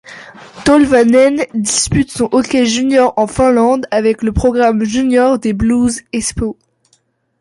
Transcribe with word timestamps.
Tolvanen 0.65 1.45
dispute 1.53 2.09
son 2.09 2.27
hockey 2.31 2.65
junior 2.65 3.13
en 3.17 3.27
Finlande 3.27 3.85
avec 3.91 4.23
le 4.23 4.31
programme 4.31 4.83
junior 4.83 5.37
des 5.37 5.53
Blues 5.53 6.01
Espoo. 6.11 6.57